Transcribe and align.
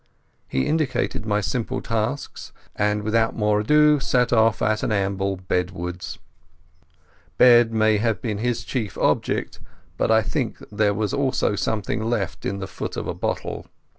He 0.47 0.65
indicated 0.65 1.27
my 1.27 1.41
simple 1.41 1.79
tasks, 1.79 2.51
and 2.75 3.03
without 3.03 3.35
more 3.35 3.59
ado 3.59 3.99
set 3.99 4.33
off 4.33 4.59
at 4.59 4.81
an 4.81 4.91
amble 4.91 5.35
bedwards. 5.35 6.17
Bed 7.37 7.71
may 7.71 7.97
have 7.97 8.19
been 8.19 8.39
his 8.39 8.63
chief 8.63 8.97
object, 8.97 9.59
but 9.97 10.09
I 10.09 10.23
think 10.23 10.57
there 10.71 10.95
was 10.95 11.13
also 11.13 11.53
something 11.55 12.01
left 12.03 12.47
in 12.47 12.57
the 12.57 12.65
foot 12.67 12.97
of 12.97 13.05
a 13.05 13.13
bottle. 13.13 13.67